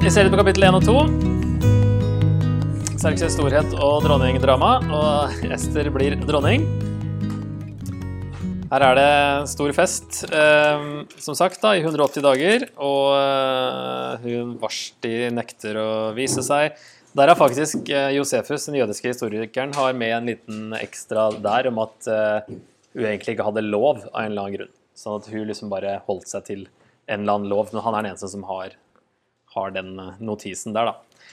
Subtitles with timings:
[0.00, 0.92] Vi ser litt på kapittel 1 og 2.
[3.02, 6.64] Serkses storhet og dronningdrama, og Ester blir dronning.
[8.70, 9.12] Her er det
[9.52, 12.64] stor fest, eh, som sagt, da, i 180 dager.
[12.80, 16.80] Og eh, hun Varsti nekter å vise seg.
[17.12, 21.84] Der har faktisk eh, Josefus, den jødiske historikeren, har med en liten ekstra der om
[21.84, 22.52] at eh,
[22.96, 24.76] hun egentlig ikke hadde lov av en eller annen grunn.
[24.96, 26.70] Sånn at hun liksom bare holdt seg til
[27.04, 27.68] en eller annen lov.
[27.74, 28.80] Men han er den eneste som har,
[29.54, 31.26] har den eh, notisen der, da.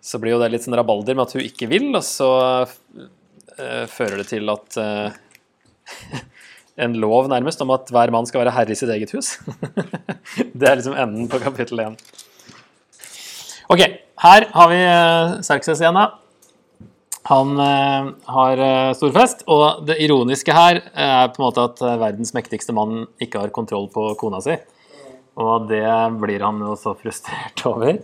[0.00, 2.30] Så blir jo det litt sånn rabalder med at hun ikke vil, og så
[2.64, 5.18] eh, fører det til at eh,
[6.84, 9.36] en lov nærmest om at hver mann skal være herre i sitt eget hus.
[10.58, 11.98] det er liksom enden på kapittel 1.
[13.68, 13.82] Ok,
[14.22, 14.80] her har vi
[15.44, 16.06] Serkses igjen, da.
[17.28, 22.32] Han har uh, stor fest, og det ironiske her er på en måte at verdens
[22.32, 24.56] mektigste mann ikke har kontroll på kona si.
[25.38, 25.86] Og det
[26.18, 28.00] blir han jo så frustrert over.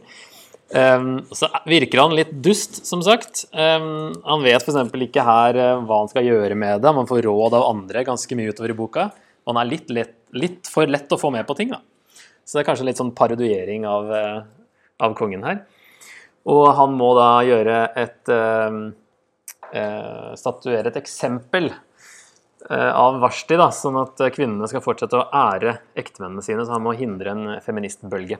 [0.74, 3.44] Um, så virker han litt dust, som sagt.
[3.52, 4.94] Um, han vet f.eks.
[5.06, 6.94] ikke her uh, hva han skal gjøre med det.
[6.96, 9.08] Man får råd av andre ganske mye utover i boka.
[9.44, 11.74] Og han er litt, lett, litt for lett å få med på ting.
[11.74, 11.82] da.
[12.44, 15.64] Så det er kanskje litt sånn parodiering av, uh, av kongen her.
[16.50, 18.84] Og han må da gjøre et uh,
[20.38, 21.64] Statuere et eksempel
[22.70, 26.64] av Vashti, da, sånn at kvinnene skal fortsette å ære ektemennene sine.
[26.64, 28.38] Så han må hindre en feministbølge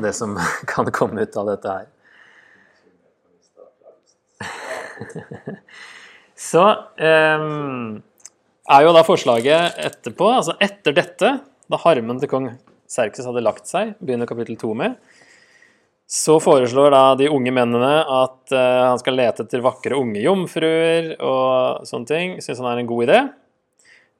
[0.00, 1.86] det som kan komme ut av dette her.
[6.34, 6.62] Så
[7.00, 8.02] um,
[8.70, 11.30] er jo da forslaget etterpå, altså etter dette,
[11.70, 12.50] da harmen til kong
[12.90, 14.98] Serkses hadde lagt seg, begynner kapittel to med,
[16.14, 21.08] så foreslår da de unge mennene at uh, han skal lete etter vakre unge jomfruer
[21.18, 22.34] og sånne ting.
[22.38, 23.16] Syns han er en god idé.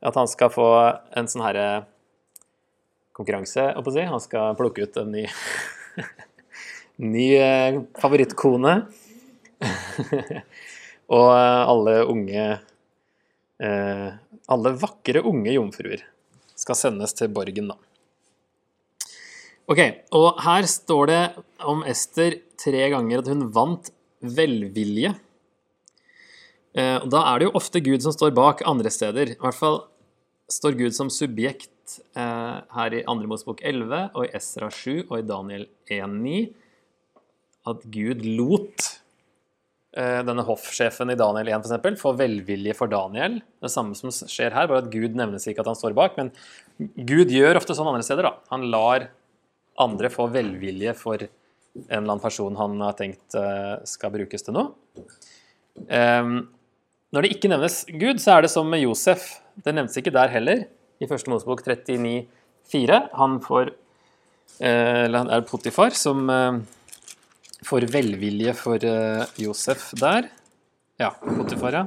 [0.03, 0.67] At han skal få
[1.15, 1.69] en sånn herre
[3.15, 4.03] konkurranse, å si.
[4.11, 5.23] Han skal plukke ut en ny,
[7.15, 8.75] ny uh, favorittkone.
[11.15, 12.45] og uh, alle unge
[13.63, 14.09] eh,
[14.51, 16.03] Alle vakre unge jomfruer
[16.59, 17.79] skal sendes til borgen, da.
[19.65, 19.81] Ok,
[20.13, 21.23] og her står det
[21.65, 23.89] om Ester tre ganger at hun vant
[24.21, 25.15] velvilje.
[26.75, 29.31] Og da er det jo ofte Gud som står bak andre steder.
[29.33, 29.79] I hvert fall
[30.51, 35.17] står Gud som subjekt eh, her i Andre Mosebok 11 og i Esra 7 og
[35.19, 36.43] i Daniel 1,9
[37.71, 38.89] at Gud lot
[39.97, 43.41] eh, denne hoffsjefen i Daniel 1 for eksempel, få velvilje for Daniel.
[43.65, 46.19] Det samme som skjer her, bare at Gud nevnes ikke at han står bak.
[46.21, 46.33] Men
[47.09, 48.29] Gud gjør ofte sånn andre steder.
[48.29, 48.37] da.
[48.53, 49.09] Han lar
[49.81, 51.23] andre får velvilje for
[51.75, 54.75] en eller annen person han har tenkt eh, skal brukes til noe.
[55.91, 56.37] Um,
[57.15, 59.27] når det ikke nevnes Gud, så er det som med Josef.
[59.59, 60.65] Det nevnes ikke der heller
[61.03, 63.01] i første Mosebok 39,4.
[63.19, 63.73] Han får
[64.61, 66.62] eh, Eller han er Potifar som eh,
[67.67, 68.87] får velvilje for
[69.41, 70.31] Josef der.
[71.01, 71.87] Ja, Potifar, ja.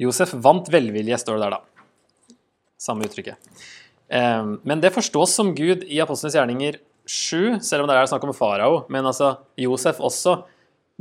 [0.00, 2.38] Josef vant velvilje, står det der, da.
[2.80, 3.50] Samme uttrykket.
[4.12, 6.76] Men det forstås som Gud i Apostlenes gjerninger
[7.08, 8.82] 7, selv om det er snakk om farao.
[8.92, 10.42] Men altså Josef også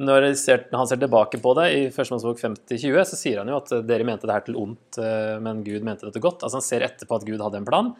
[0.02, 0.26] når
[0.72, 1.98] han ser tilbake på det i 1.
[2.14, 5.62] Mosebok 50-20, så sier han jo at dere mente det her til ondt, eh, men
[5.66, 6.46] Gud mente det til godt.
[6.46, 7.92] Altså Han ser etterpå at Gud hadde en plan,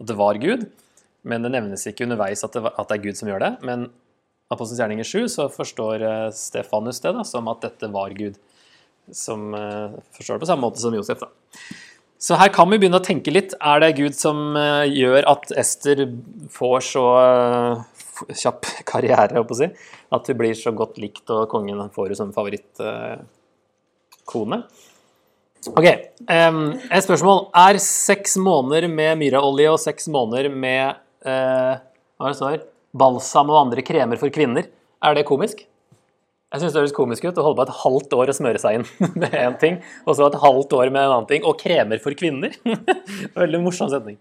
[0.00, 0.68] at det var Gud.
[1.28, 3.52] Men det nevnes ikke underveis at det, er Gud som gjør det.
[3.66, 3.90] Men
[4.52, 8.40] Apostelens gjerninger 7 så forstår eh, Stefanus det da, som at dette var Gud.
[9.12, 9.50] Som
[10.14, 11.18] forstår det på samme måte som Josef.
[11.18, 11.28] da.
[12.22, 13.50] Så her kan vi begynne å tenke litt.
[13.58, 16.04] Er det Gud som uh, gjør at Ester
[16.54, 17.82] får så uh,
[18.38, 18.62] kjapp
[18.92, 19.66] karriere, å si.
[20.14, 24.58] At hun blir så godt likt, og kongen får henne som favorittkone.
[25.72, 25.88] Ok,
[26.26, 27.38] um, et spørsmål.
[27.58, 32.58] Er seks måneder med myraolje og seks måneder med hva det står,
[32.98, 34.64] balsam og andre kremer for kvinner,
[35.02, 35.71] er det komisk?
[36.52, 38.78] Jeg syns det høres komisk ut å holde på et halvt år å smøre seg
[38.78, 38.86] inn
[39.22, 42.16] med én ting, og så et halvt år med en annen ting, og kremer for
[42.18, 42.52] kvinner.
[43.40, 44.18] Veldig morsom setning.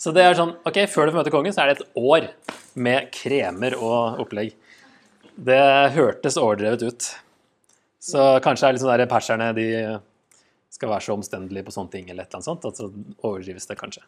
[0.00, 2.28] Så det er sånn, ok, Før du får møte kongen, så er det et år
[2.80, 4.52] med kremer og opplegg.
[5.40, 5.64] Det
[5.96, 7.08] hørtes overdrevet ut.
[8.00, 9.66] Så kanskje er det sånn der perserne de
[10.72, 12.88] skal være så omstendelige på sånne ting, eller et eller annet sånt, at så
[13.24, 14.04] overdrives det kanskje.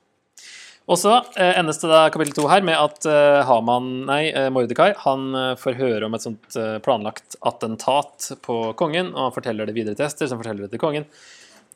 [0.90, 4.48] Og så eh, endes det da kapittel to her med at eh, Haman, nei, eh,
[4.50, 9.36] Mordekai han eh, får høre om et sånt eh, planlagt attentat på kongen, og han
[9.36, 11.06] forteller det videre til Ester, som forteller det til kongen.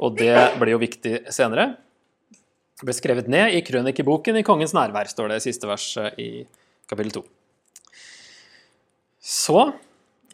[0.02, 1.70] Og det blir jo viktig senere
[2.76, 6.30] Det ble skrevet ned i krønikeboken i kongens nærvær, står det i siste verset i
[6.90, 7.24] kapittel 2.
[9.22, 9.62] Så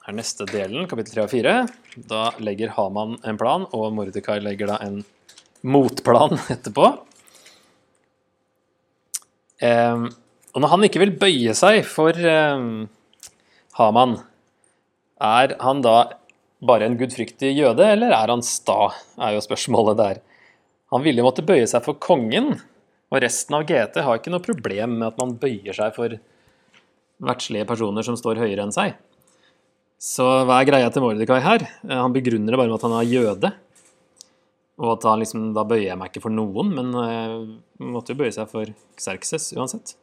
[0.03, 1.55] er neste delen, kapittel 3 og 4.
[2.09, 5.03] Da legger Haman en plan, og Mordekai legger da en
[5.63, 6.89] motplan etterpå.
[9.67, 12.65] Og når han ikke vil bøye seg for eh,
[13.79, 14.17] Haman,
[15.23, 15.97] er han da
[16.63, 20.21] bare en gudfryktig jøde, eller er han sta, er jo spørsmålet der.
[20.93, 22.53] Han ville måtte bøye seg for kongen,
[23.13, 26.19] og resten av GT har ikke noe problem med at man bøyer seg for
[27.23, 28.95] verdslige personer som står høyere enn seg.
[30.03, 31.63] Så hva er greia til Mordekai her?
[31.87, 33.53] Eh, Han begrunner det bare med at han er jøde.
[34.81, 37.43] Og han liksom, da bøyer jeg meg ikke for noen, men uh,
[37.93, 38.71] måtte jo bøye seg for
[39.01, 39.95] Xerxes uansett.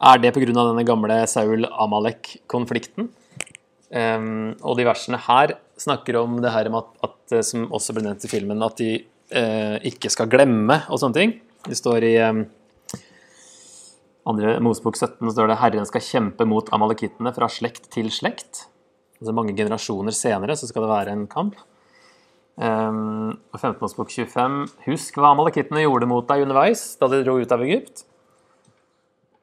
[0.00, 0.46] Er det pga.
[0.48, 3.10] denne gamle Saul-Amalek-konflikten?
[3.90, 8.04] Um, og de versene her snakker om det her at, at eh, som også ble
[8.06, 8.90] nevnt i filmen, at de
[9.34, 11.36] uh, ikke skal glemme og sånne ting.
[11.66, 12.44] Det står i um,
[14.30, 18.66] andre Mosebok 17 står det Herren skal kjempe mot amalekittene fra slekt til slekt.
[19.20, 21.58] Altså Mange generasjoner senere så skal det være en kamp.
[22.60, 23.78] Um, og 15.
[23.80, 28.04] Mosebok 25 Husk hva amalekittene gjorde mot deg underveis da de dro ut av Egypt.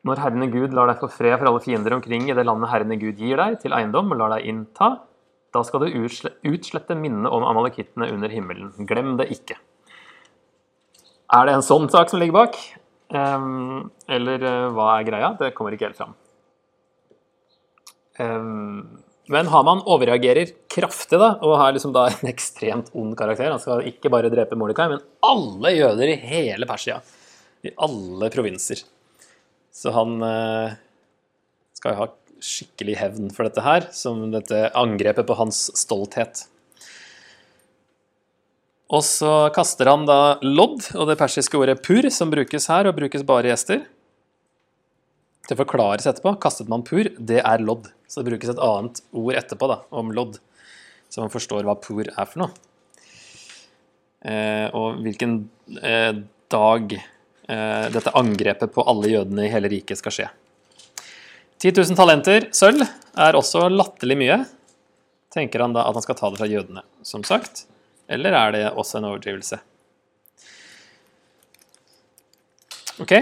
[0.06, 2.94] Når Herren Gud lar deg få fred for alle fiender omkring i det landet Herren
[3.02, 4.92] Gud gir deg til eiendom og lar deg innta,
[5.56, 8.70] da skal du utslette minnet om amalekittene under himmelen.
[8.86, 9.58] Glem det ikke.
[11.34, 12.62] Er det en sånn sak som ligger bak?
[13.12, 15.34] Um, eller uh, hva er greia?
[15.40, 16.16] Det kommer ikke helt fram.
[18.18, 19.00] Ehm,
[19.32, 23.52] men Haman overreagerer kraftig da, og har liksom da en ekstremt ond karakter.
[23.52, 27.02] Han skal ikke bare drepe Mordekai, men alle jøder i hele Persia.
[27.68, 28.86] I alle provinser.
[29.76, 30.78] Så han eh,
[31.78, 32.08] skal ha
[32.44, 36.46] skikkelig hevn for dette her, som dette angrepet på hans stolthet.
[38.88, 42.96] Og så kaster han da lodd, og det persiske ordet pur, som brukes her, og
[43.00, 43.84] brukes bare i Ester.
[45.48, 46.36] Det forklares etterpå.
[46.44, 47.88] Kastet man pur, det er lodd.
[48.08, 50.40] Så det brukes et annet ord etterpå da, om lodd,
[51.12, 52.52] så man forstår hva pur er for noe.
[54.28, 55.38] Eh, og hvilken
[55.80, 56.12] eh,
[56.52, 60.28] dag eh, dette angrepet på alle jødene i hele riket skal skje.
[61.64, 64.42] 10 000 talenter sølv er også latterlig mye.
[65.34, 67.66] Tenker han da at han skal ta det fra jødene, som sagt?
[68.08, 69.60] Eller er det også en overdrivelse?
[73.04, 73.14] Ok,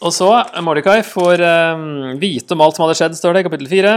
[0.00, 0.30] og så
[0.64, 1.82] Mordekai får eh,
[2.20, 3.92] vite om alt som hadde skjedd, står det i kapittel 4.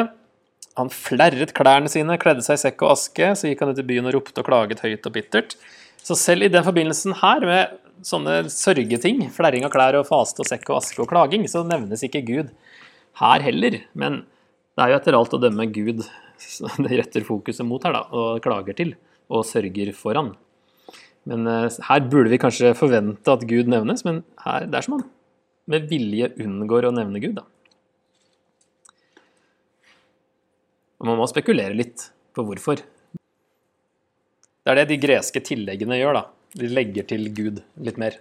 [0.79, 3.85] Han flerret klærne sine, kledde seg i sekk og aske, så gikk han ut i
[3.87, 5.55] byen og ropte og klaget høyt og bittert.
[6.03, 10.49] Så selv i den forbindelsen her, med sånne sørgeting, flerring av klær og faste og
[10.49, 12.51] sekk og aske og klaging, så nevnes ikke Gud
[13.21, 13.79] her heller.
[13.95, 14.25] Men
[14.75, 16.03] det er jo etter alt å dømme Gud
[16.83, 18.95] det retter fokuset mot her, da, og klager til,
[19.31, 20.33] og sørger for han.
[21.29, 24.97] Men eh, her burde vi kanskje forvente at Gud nevnes, men her, det er som
[24.97, 25.11] han
[25.69, 27.47] med vilje unngår å nevne Gud, da.
[31.03, 32.79] Man må spekulere litt på hvorfor.
[34.63, 36.23] Det er det de greske tilleggene gjør, da.
[36.55, 38.19] De legger til Gud litt mer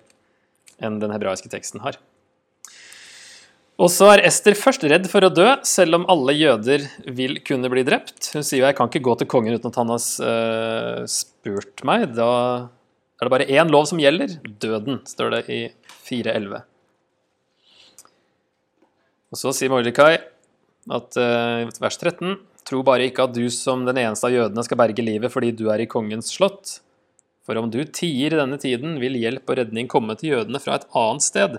[0.82, 2.00] enn den hebraiske teksten har.
[3.82, 6.84] Og så er Ester først redd for å dø, selv om alle jøder
[7.16, 8.32] vil kunne bli drept.
[8.34, 11.82] Hun sier jo 'jeg kan ikke gå til kongen uten at han har uh, spurt
[11.82, 12.14] meg'.
[12.14, 12.68] Da
[13.18, 14.38] er det bare én lov som gjelder.
[14.58, 15.60] Døden, står det i
[16.04, 16.62] 4.11.
[19.32, 20.14] Og så sier Mordecai
[20.92, 22.36] at uh, vers 13
[22.68, 25.66] Tro bare ikke at du som den eneste av jødene skal berge livet fordi du
[25.72, 26.76] er i kongens slott.
[27.42, 30.76] For om du tier i denne tiden, vil hjelp og redning komme til jødene fra
[30.78, 31.56] et annet sted,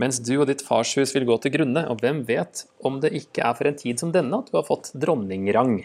[0.00, 3.44] mens du og ditt farshus vil gå til grunne, og hvem vet om det ikke
[3.44, 5.82] er for en tid som denne at du har fått dronningrang.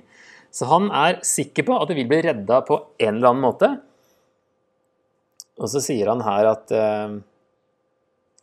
[0.54, 3.72] Så han er sikker på at de vil bli redda på en eller annen måte.
[5.60, 7.20] Og så sier han her at eh,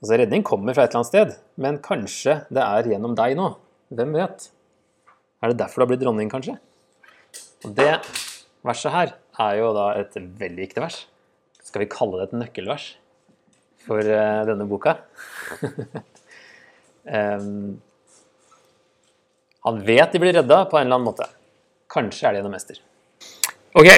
[0.01, 3.53] altså redning kommer fra et eller annet sted, men kanskje det er gjennom deg nå.
[3.95, 4.49] Hvem vet?
[5.41, 6.57] Er det derfor du har blitt dronning, kanskje?
[7.65, 7.93] Og det
[8.67, 11.03] verset her er jo da et veldig viktig vers.
[11.65, 12.87] Skal vi kalle det et nøkkelvers
[13.87, 14.97] for uh, denne boka?
[17.05, 17.77] um,
[19.67, 21.29] han vet de blir redda på en eller annen måte.
[21.91, 22.81] Kanskje er det gjennom mester.
[23.77, 23.91] Ok,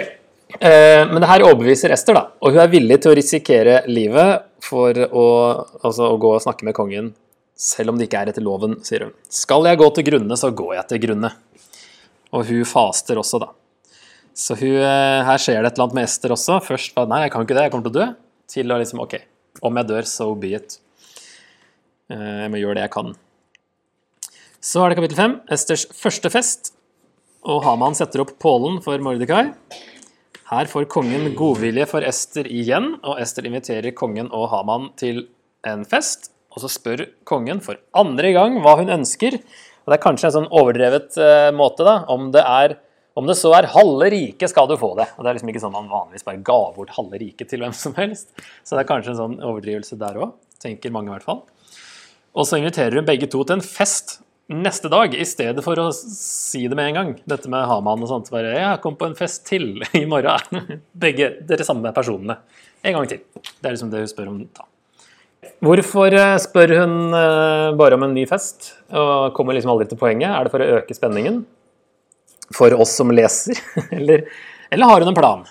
[0.61, 2.27] men det her overbeviser Ester, da.
[2.43, 5.27] Og hun er villig til å risikere livet for å,
[5.83, 7.13] altså, å gå og snakke med kongen
[7.63, 9.17] selv om det ikke er etter loven, sier hun.
[9.31, 11.31] Skal jeg gå til grunne, så går jeg til grunne.
[12.33, 13.53] Og hun faster også, da.
[14.35, 16.59] Så hun, eh, her skjer det et eller annet med Ester også.
[16.65, 18.07] Først bare nei, jeg kan ikke det, jeg kommer til å dø.
[18.53, 19.19] Til å liksom ok,
[19.63, 20.79] om jeg dør, so be it.
[22.11, 23.15] Eh, jeg må gjøre det jeg kan.
[24.63, 26.73] Så er det kapittel fem, Esters første fest.
[27.45, 29.53] Og Haman setter opp pålen for Mordekai.
[30.53, 35.23] Her får kongen godvilje for Ester igjen, og Ester inviterer kongen og Haman til
[35.65, 36.29] en fest.
[36.53, 39.39] Og så spør kongen for andre gang hva hun ønsker.
[39.39, 41.95] Og Det er kanskje en sånn overdrevet uh, måte, da.
[42.13, 42.75] Om det, er,
[43.17, 45.09] om det så er halve riket, skal du få det.
[45.17, 47.73] Og Det er liksom ikke sånn man vanligvis bare ga bort halve riket til hvem
[47.73, 48.37] som helst.
[48.61, 51.41] Så det er kanskje en sånn overdrivelse der òg, tenker mange i hvert fall.
[52.37, 54.19] Og så inviterer hun begge to til en fest
[54.57, 57.15] neste dag, i stedet for å si det med en gang.
[57.29, 58.31] Dette med Haman og sånt.
[58.33, 60.81] Bare 'Jeg kom på en fest til i morgen'.
[61.05, 62.39] Begge dere samme personene.
[62.83, 63.23] En gang til.
[63.35, 64.67] Det er liksom det hun spør om da.
[65.63, 69.99] Hvorfor eh, spør hun eh, bare om en ny fest, og kommer liksom aldri til
[69.99, 70.31] poenget?
[70.31, 71.45] Er det for å øke spenningen?
[72.55, 73.59] For oss som leser?
[73.99, 74.27] Eller,
[74.73, 75.43] eller har hun en plan?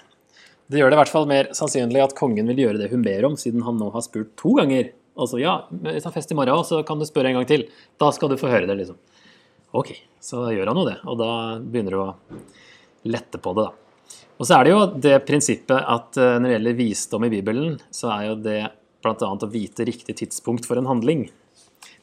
[0.71, 3.25] Det gjør det i hvert fall mer sannsynlig at kongen vil gjøre det hun ber
[3.27, 4.93] om, siden han nå har spurt to ganger.
[5.19, 7.65] Altså ja, hvis han fest i morgen, og så kan du spørre en gang til.
[7.99, 8.99] Da skal du få høre det, liksom.
[9.75, 12.09] Ok, så gjør han jo det, og da begynner du å
[13.11, 14.17] lette på det, da.
[14.41, 17.75] Og så er det jo det prinsippet at eh, når det gjelder visdom i Bibelen,
[17.93, 18.61] så er jo det
[19.01, 19.29] bl.a.
[19.29, 21.27] å vite riktig tidspunkt for en handling.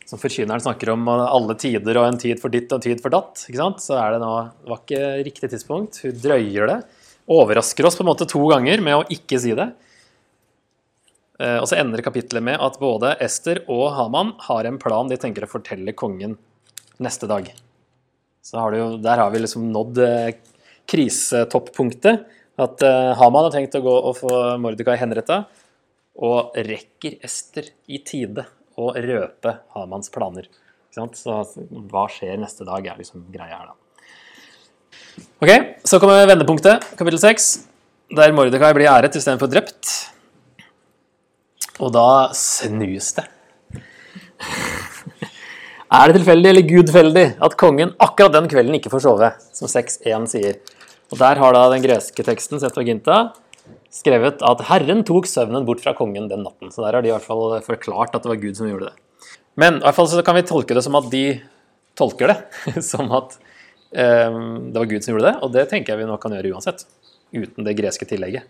[0.08, 3.12] Som forkynneren snakker om alle tider og en tid for ditt og en tid for
[3.12, 3.42] datt.
[3.44, 3.82] ikke sant?
[3.84, 4.30] Så er det nå
[4.62, 5.98] Det var ikke riktig tidspunkt.
[6.04, 6.78] Hun drøyer det.
[7.28, 9.68] Overrasker oss på en måte to ganger med å ikke si det.
[11.38, 15.18] Eh, og så ender kapittelet med at både Ester og Haman har en plan de
[15.20, 16.36] tenker å fortelle kongen
[16.98, 17.50] neste dag.
[18.42, 20.32] Så har jo, der har vi liksom nådd eh,
[20.88, 22.26] krisetoppunktet.
[22.58, 25.44] At uh, Haman har tenkt å gå og få Mordekai henretta,
[26.18, 30.48] og rekker Ester i tide å røpe Hamans planer.
[30.90, 31.06] Så
[31.92, 33.76] hva skjer neste dag, er liksom greia her, da.
[35.38, 35.52] Ok,
[35.86, 37.48] Så kommer vendepunktet, kapittel 6,
[38.18, 40.07] der Mordekai blir æret istedenfor drept.
[41.78, 43.26] Og da snus det.
[45.88, 50.26] Er det tilfeldig eller gudfeldig at kongen akkurat den kvelden ikke får sove, som 6.1
[50.28, 50.58] sier?
[51.08, 53.30] Og Der har da den greske teksten Septuaginta
[53.88, 56.68] skrevet at Herren tok søvnen bort fra kongen den natten.
[56.68, 58.96] Så der har de i hvert fall forklart at det var Gud som gjorde det.
[59.58, 61.24] Men i hvert fall så kan vi tolke det som at de
[61.98, 63.38] tolker det som at
[63.96, 66.52] um, det var Gud som gjorde det, og det tenker jeg vi nå kan gjøre
[66.52, 66.84] uansett.
[67.32, 68.44] Uten det greske tillegget.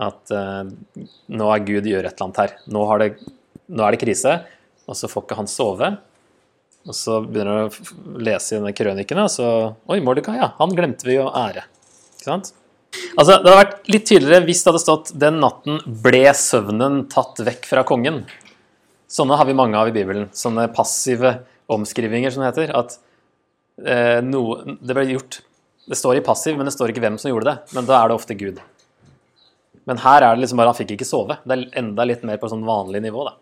[0.00, 0.64] At uh,
[1.30, 2.56] nå er Gud gjør et eller annet her.
[2.74, 3.10] Nå, det,
[3.70, 4.34] nå er det krise,
[4.88, 5.92] og så får ikke han sove.
[6.84, 9.48] Og så begynner han å lese i denne krønikene, og så
[9.88, 10.50] Oi, Mordekai, ja.
[10.58, 11.64] Han glemte vi å ære.
[12.16, 12.52] Ikke sant?
[13.14, 17.40] Altså, Det hadde vært litt tydeligere hvis det hadde stått 'Den natten ble søvnen tatt
[17.46, 18.24] vekk fra kongen'.
[19.08, 20.28] Sånne har vi mange av i Bibelen.
[20.34, 22.74] Sånne passive omskrivinger, som det heter.
[22.76, 22.98] At
[23.78, 25.40] eh, noe Det ble gjort
[25.88, 27.56] Det står i passiv, men det står ikke hvem som gjorde det.
[27.76, 28.60] Men da er det ofte Gud.
[29.88, 31.38] Men her er det liksom bare han fikk ikke sove.
[31.44, 33.36] Det er enda litt mer på sånn vanlig nivå, da.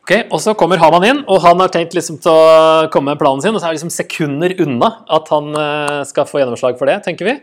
[0.00, 3.20] Ok, Og så kommer Haman inn, og han har tenkt liksom til å komme med
[3.20, 3.54] planen sin.
[3.54, 6.96] Og så er det liksom sekunder unna at han eh, skal få gjennomslag for det,
[7.04, 7.36] tenker vi.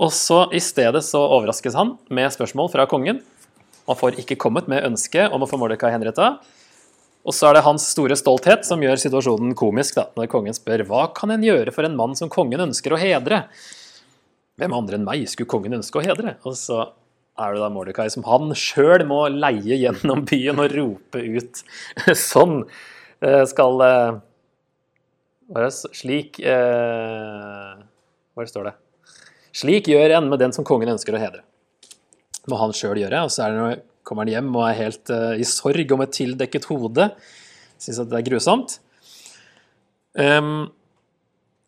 [0.00, 3.20] Og så i stedet så overraskes han med spørsmål fra kongen.
[3.86, 6.36] Han får ikke kommet med ønske om å få Mordekai henretta.
[7.26, 10.84] Og så er det hans store stolthet som gjør situasjonen komisk, da, når kongen spør
[10.86, 13.42] hva kan en gjøre for en mann som kongen ønsker å hedre?
[14.56, 16.36] Hvem andre enn meg skulle kongen ønske å hedre?
[16.48, 16.78] Og så
[17.36, 21.60] er det da Mordekai som han sjøl må leie gjennom byen og rope ut
[22.16, 22.62] sånn
[23.20, 24.14] eh, skal eh,
[25.94, 26.40] Slik
[28.34, 28.72] Hvor står det?
[29.56, 31.44] Slik gjør en med den som kongen ønsker å hedre.
[32.40, 33.20] Det må han sjøl gjøre.
[33.28, 36.66] Og så er det kommer han hjem og er helt i sorg og med tildekket
[36.72, 37.06] hode.
[37.78, 38.80] Syns at det er grusomt.
[40.18, 40.66] Um,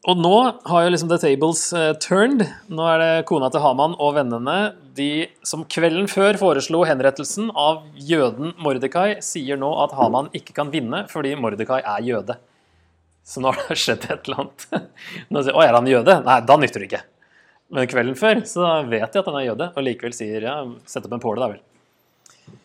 [0.07, 0.35] og nå
[0.71, 2.45] har jo liksom the tables uh, turned.
[2.71, 4.59] Nå er det kona til Haman og vennene
[4.95, 10.71] de som kvelden før foreslo henrettelsen av jøden Mordekai, sier nå at Haman ikke kan
[10.71, 12.39] vinne fordi Mordekai er jøde.
[13.27, 14.69] Så nå har det skjedd et eller annet.
[15.35, 16.15] Nå sier, Å, er han jøde?
[16.25, 17.03] Nei, da nytter det ikke.
[17.77, 20.55] Men kvelden før så vet de at han er jøde, og likevel sier ja,
[20.89, 22.57] sett opp en påle, da vel.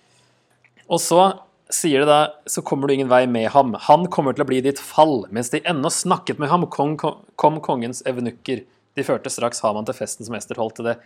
[0.88, 1.26] Og så
[1.74, 3.74] sier det da, så kommer du ingen vei med ham.
[3.88, 5.24] Han kommer til å bli ditt fall.
[5.34, 8.64] Mens de ennå snakket med ham, kom, kom kongens evenukker.
[8.94, 10.98] De førte straks Haman til festen som Ester holdt til det.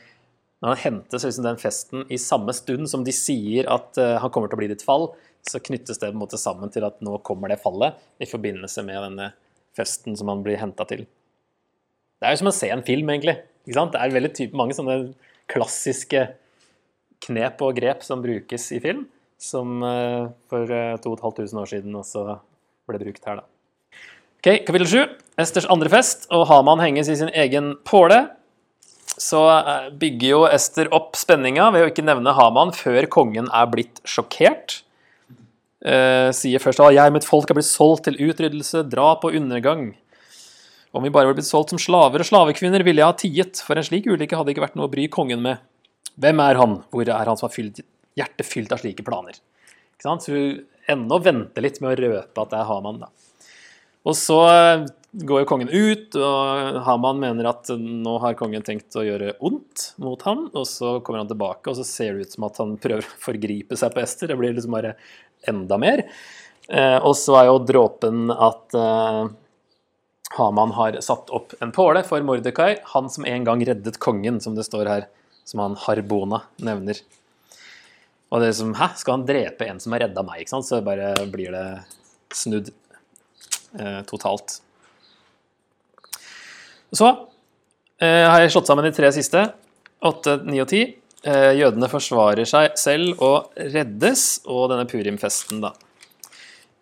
[0.62, 4.32] Når han hentes liksom den festen i samme stund som de sier at uh, han
[4.34, 5.12] kommer til å bli ditt fall,
[5.48, 8.84] så knyttes det på en måte sammen til at nå kommer det fallet i forbindelse
[8.88, 9.30] med denne
[9.78, 11.06] festen som han blir henta til.
[12.18, 13.38] Det er jo som å se en film, egentlig.
[13.68, 15.14] Det er veldig type, mange sånne
[15.52, 16.26] klassiske
[17.28, 19.06] knep og grep som brukes i film
[19.38, 20.65] som eh, for
[21.03, 22.25] 2500 eh, år siden også
[22.88, 23.46] ble brukt her, da.
[24.38, 25.00] Ok, Kapittel 7.
[25.41, 28.24] Esters andre fest, og Haman henges i sin egen påle.
[29.17, 33.70] Så eh, bygger jo Ester opp spenninga ved å ikke nevne Haman før kongen er
[33.72, 34.82] blitt sjokkert.
[35.86, 39.38] Eh, sier først at jeg og mitt folk er blitt solgt til utryddelse, drap og
[39.38, 39.91] undergang.
[40.96, 43.77] Om vi bare var blitt solgt som slaver og slavekvinner, ville jeg ha tiet, for
[43.77, 45.62] en slik ulykke hadde ikke vært noe å bry kongen med.
[46.17, 46.79] Hvem er han?
[46.94, 47.84] Hvor er han som har fylt
[48.18, 49.38] hjertet fylt av slike planer.
[50.02, 53.02] Så hun ennå venter litt med å røpe at det er Haman.
[53.06, 53.12] da.
[54.08, 54.86] Og så eh,
[55.28, 59.92] går jo kongen ut, og Haman mener at nå har kongen tenkt å gjøre ondt
[60.04, 62.78] mot ham, og så kommer han tilbake, og så ser det ut som at han
[62.82, 64.32] prøver å forgripe seg på Ester.
[64.32, 64.96] Det blir liksom bare
[65.48, 66.06] enda mer.
[66.68, 69.22] Eh, og så er jo dråpen at eh,
[70.38, 74.56] Haman har satt opp en påle for Mordekai, han som en gang reddet kongen, som
[74.56, 75.08] det står her,
[75.48, 77.00] som han Harbona nevner.
[78.27, 80.43] Og det er som Hæ, skal han drepe en som har redda meg?
[80.43, 80.67] ikke sant?
[80.67, 81.65] Så bare blir det
[82.36, 82.72] snudd
[83.79, 84.60] eh, totalt.
[86.91, 87.07] Så
[88.01, 89.48] eh, har jeg slått sammen de tre siste.
[90.07, 90.84] Åtte, ni og ti.
[91.27, 95.74] Eh, jødene forsvarer seg selv og reddes, og denne purimfesten, da.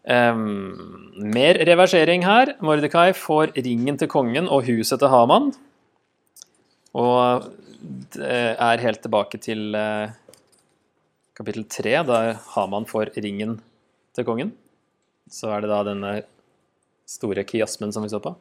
[0.05, 2.51] Um, mer reversering her.
[2.61, 5.49] Mordekai får ringen til kongen og huset til Haman.
[6.93, 7.47] Og
[8.13, 10.13] det er helt tilbake til uh,
[11.35, 13.57] kapittel tre, der Haman får ringen
[14.15, 14.53] til kongen.
[15.31, 16.13] Så er det da denne
[17.09, 18.33] store kiasmen som vi så på.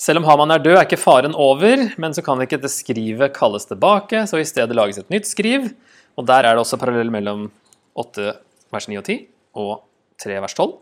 [0.00, 3.34] Selv om Haman er død, er ikke faren over, men så kan ikke det skrivet
[3.36, 5.68] kalles tilbake, så i stedet lages et nytt skriv.
[6.18, 7.46] Og der er det også parallell mellom
[7.98, 8.32] 8
[8.74, 9.20] vers 9 og 10
[9.62, 9.72] og
[10.22, 10.74] 3 vers 12.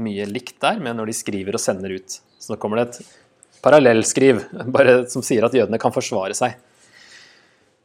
[0.00, 2.20] Mye likt der, men når de skriver og sender ut.
[2.40, 3.12] Så nå kommer det et
[3.64, 4.40] parallellskriv
[4.76, 6.56] bare som sier at jødene kan forsvare seg.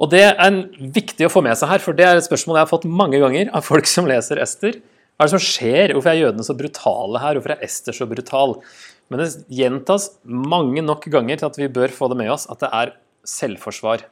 [0.01, 0.57] Og det er
[0.95, 3.21] viktig å få med seg her, for det er et spørsmål jeg har fått mange
[3.21, 4.81] ganger av folk som leser Ester.
[5.15, 5.93] Hva er det som skjer?
[5.95, 7.37] Hvorfor er jødene så brutale her?
[7.37, 8.57] Hvorfor er Ester så brutal?
[9.07, 12.59] Men det gjentas mange nok ganger til at vi bør få det med oss at
[12.63, 12.91] det er
[13.25, 14.03] selvforsvar.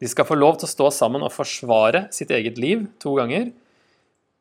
[0.00, 3.50] De skal få lov til å stå sammen og forsvare sitt eget liv to ganger.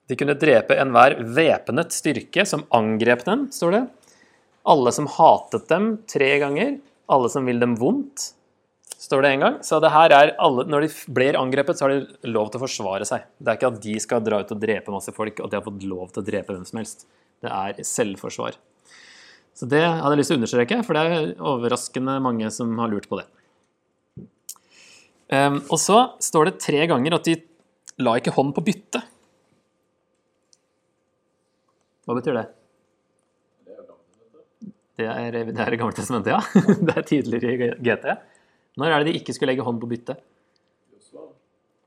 [0.10, 3.84] De kunne drepe enhver væpnet styrke som angrep dem, står det.
[4.70, 6.78] Alle som hatet dem, tre ganger.
[7.10, 8.36] Alle som vil dem vondt,
[9.00, 9.58] står det en gang.
[9.64, 12.66] Så det her er alle, når de blir angrepet, så har de lov til å
[12.66, 13.28] forsvare seg.
[13.40, 15.66] Det er ikke at de skal dra ut og drepe masse folk, og de har
[15.66, 17.06] fått lov til å drepe hvem som helst.
[17.40, 18.60] Det er selvforsvar.
[19.56, 22.92] Så det hadde jeg lyst til å understreke, for det er overraskende mange som har
[22.92, 23.28] lurt på det.
[25.30, 27.36] Um, og så står det tre ganger at de
[28.02, 29.04] la ikke hånd på byttet.
[32.08, 32.48] Hva betyr det?
[35.00, 36.64] Det er, det Gamle testamentet, ja.
[36.88, 38.08] Det er tidligere i GT.
[38.78, 40.22] Når er det de ikke skulle legge hånd på byttet?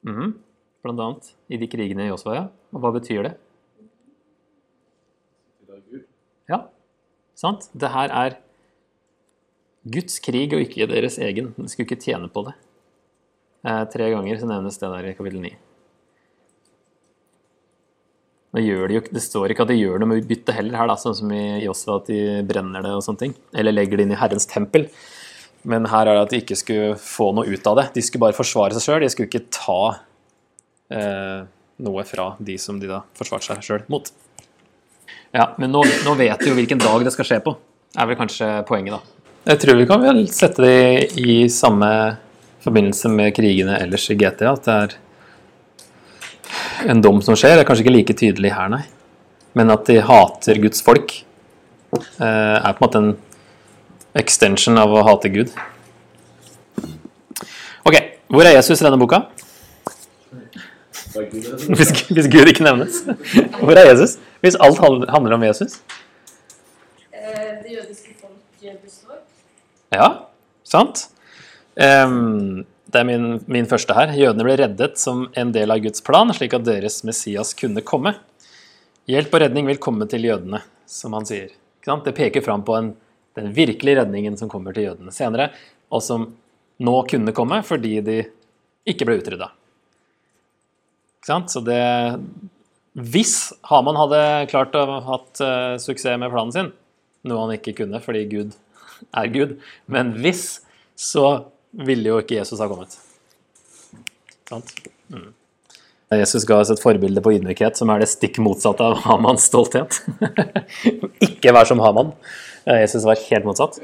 [0.02, 0.34] Mm.
[0.82, 2.44] Blant annet i de krigene i Josva, ja.
[2.74, 3.36] Og hva betyr det?
[6.50, 6.64] Ja,
[7.38, 7.68] sant?
[7.70, 8.38] Det her er
[9.82, 11.52] Guds krig og ikke deres egen.
[11.56, 12.56] De skulle ikke tjene på det.
[13.62, 15.52] Eh, tre ganger så nevnes det der i kapittel 9.
[18.52, 20.90] Nå gjør de jo, det står ikke at de gjør noe med byttet heller her,
[20.90, 23.36] da, sånn som i Josva at de brenner det og sånne ting.
[23.56, 24.90] Eller legger det inn i Herrens tempel.
[25.68, 27.86] Men her er det at de ikke skulle få noe ut av det.
[27.94, 29.04] De skulle bare forsvare seg sjøl.
[29.04, 29.82] De skulle ikke ta
[30.90, 31.44] eh,
[31.86, 34.10] noe fra de som de da forsvarte seg sjøl mot.
[35.32, 37.54] Ja, Men nå, nå, vet de jo hvilken dag det skal skje på,
[37.96, 39.28] er vel kanskje poenget, da.
[39.52, 41.88] Jeg tror vi kan vel sette det i samme
[42.62, 44.52] forbindelse med krigene ellers i GTA.
[44.52, 44.90] At det er
[46.92, 47.56] en dom som skjer.
[47.56, 48.84] Det er kanskje ikke like tydelig her, nei.
[49.58, 51.16] Men at de hater Guds folk,
[51.92, 53.12] eh, er på en måte en
[54.18, 55.52] extension av å hate Gud.
[57.88, 57.96] Ok,
[58.32, 59.24] hvor er Jesus i denne boka?
[61.12, 63.02] Hvis, hvis Gud ikke nevnes.
[63.60, 64.16] Hvor er Jesus?
[64.44, 65.80] Hvis alt handler om Jesus?
[67.12, 69.20] Det jødiske folk består.
[69.92, 70.08] Ja,
[70.64, 71.06] sant?
[71.74, 74.12] Det er min, min, første her.
[74.16, 78.14] Jødene ble reddet som en del av Guds plan, slik at deres Messias kunne komme.
[79.10, 81.52] Hjelp og redning vil komme til jødene, som han sier.
[81.82, 82.92] Det peker fram på en,
[83.38, 85.50] den virkelige redningen som kommer til jødene senere,
[85.92, 86.30] og som
[86.82, 88.18] nå kunne komme fordi de
[88.88, 89.52] ikke ble utrydda.
[91.22, 91.82] Så det
[92.92, 96.72] Hvis Haman hadde klart å ha hatt uh, suksess med planen sin,
[97.24, 98.56] noe han ikke kunne fordi Gud
[99.20, 99.54] er Gud,
[99.86, 100.60] men hvis,
[100.98, 102.98] så ville jo ikke Jesus ha kommet.
[104.50, 104.74] Sant?
[105.08, 105.30] Mm.
[106.12, 110.02] Jesus ga oss et forbilde på ydmykhet som er det stikk motsatte av Hamans stolthet.
[111.28, 112.12] ikke vær som Haman.
[112.66, 113.78] Jesus var helt motsatt.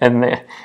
[0.00, 0.20] En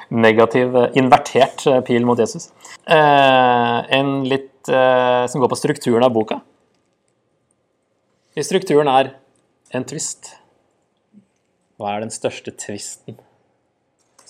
[0.10, 2.52] negativ, invertert pil mot Jesus.
[2.86, 6.42] Eh, en litt eh, som går på strukturen av boka.
[8.38, 9.16] I strukturen er
[9.74, 10.36] en twist.
[11.82, 13.20] Hva er den største twisten?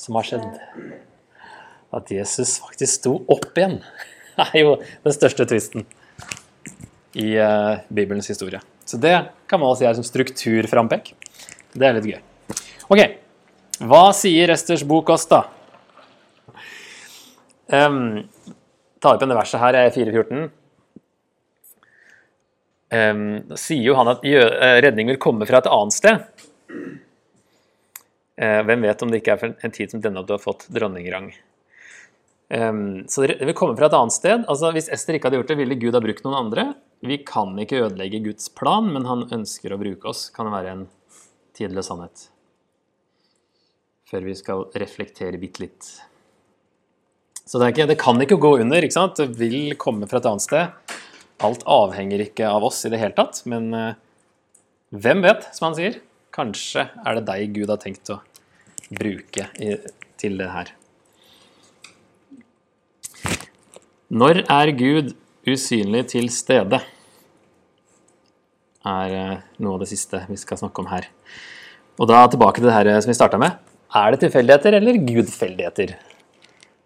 [0.02, 0.60] som har skjedd.
[1.94, 3.80] At Jesus faktisk sto opp igjen,
[4.48, 5.86] er jo den største tvisten
[7.20, 7.34] i
[7.92, 8.62] Bibelens historie.
[8.86, 9.15] Så det
[9.48, 11.13] kan man også si er som strukturframpek.
[11.74, 12.22] Det er litt gøy.
[12.91, 13.02] Ok,
[13.88, 15.46] hva sier Esters bok oss, da?
[17.72, 18.26] Um,
[19.00, 20.50] ta opp en verset her, 4.14.
[22.91, 26.26] Um, da sier jo han at eh, redning vil komme fra et annet sted.
[28.41, 30.67] Uh, hvem vet om det ikke er en tid som denne at du har fått
[30.74, 31.32] dronningrang.
[32.52, 34.44] Um, så det vil komme fra et annet sted.
[34.52, 36.74] Altså, hvis Ester ikke hadde gjort det, ville Gud ha brukt noen andre.
[37.02, 40.86] Vi kan ikke ødelegge Guds plan, men han ønsker å bruke oss, kan være en
[41.58, 42.28] tidløs sannhet.
[44.12, 45.90] Før vi skal reflektere bitte litt.
[47.42, 48.84] Så det, ikke, det kan ikke gå under.
[48.84, 49.18] ikke sant?
[49.18, 50.98] Det vil komme fra et annet sted.
[51.42, 53.98] Alt avhenger ikke av oss i det hele tatt, men eh,
[54.94, 55.98] hvem vet, som han sier?
[56.36, 58.20] Kanskje er det deg Gud har tenkt å
[58.94, 59.74] bruke i,
[60.22, 60.72] til det her.
[64.12, 65.14] Når er Gud
[65.47, 66.82] usynlig til stede?
[68.82, 71.08] Er eh, noe av det siste vi skal snakke om her.
[72.01, 73.60] Og da tilbake til det her som vi starta med.
[73.93, 75.97] Er det tilfeldigheter eller gudfeldigheter?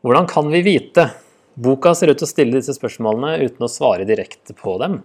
[0.06, 1.10] Hvordan kan vi vite?
[1.56, 5.00] Boka ser ut til å stille disse spørsmålene uten å svare direkte på dem.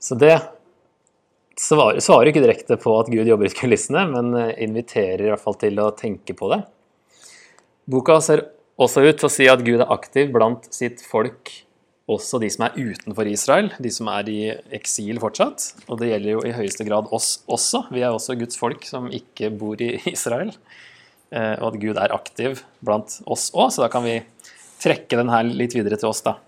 [0.00, 0.36] Så det
[1.60, 5.58] svarer ikke direkte på at Gud jobber i kulissene, men eh, inviterer i hvert fall
[5.60, 6.62] til å tenke på det.
[7.90, 8.46] Boka ser
[8.80, 11.52] også ut til å si at Gud er aktiv blant sitt folk,
[12.10, 14.38] også de som er utenfor Israel, de som er i
[14.74, 15.68] eksil fortsatt.
[15.86, 17.84] Og det gjelder jo i høyeste grad oss også.
[17.94, 20.50] Vi er også Guds folk som ikke bor i Israel.
[21.30, 24.18] Eh, og at Gud er aktiv blant oss òg, så da kan vi
[24.82, 26.40] trekke den her litt videre til oss, da.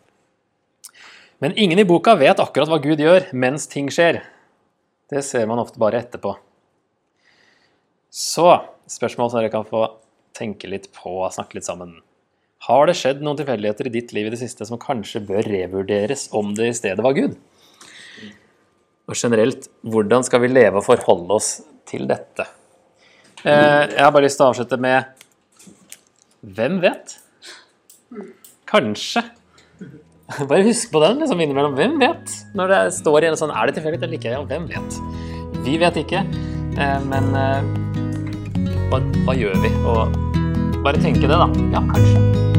[1.43, 4.21] Men ingen i boka vet akkurat hva Gud gjør mens ting skjer.
[5.11, 6.37] Det ser man ofte bare etterpå.
[8.13, 8.47] Så
[8.91, 9.85] spørsmål som dere kan få
[10.37, 11.97] tenke litt på og snakke litt sammen.
[12.63, 16.29] Har det skjedd noen tilfeldigheter i ditt liv i det siste som kanskje bør revurderes
[16.39, 17.35] om det i stedet var Gud?
[19.11, 21.57] Og generelt, hvordan skal vi leve og forholde oss
[21.91, 22.47] til dette?
[23.43, 25.11] Eh, jeg har bare lyst til å avslutte med
[26.43, 27.17] Hvem vet?
[28.71, 29.25] Kanskje.
[30.51, 31.75] Bare husk på den liksom innimellom.
[31.79, 32.37] Hvem vet?
[32.59, 34.37] Når det står igjen en sånn Er det tilfeldig eller ikke?
[34.37, 35.01] Ja, hvem vet?
[35.67, 36.23] Vi vet ikke,
[36.79, 37.75] eh, men eh,
[38.91, 39.75] hva, hva gjør vi?
[39.83, 41.51] Og bare tenke det, da.
[41.75, 42.52] Ja, kanskje.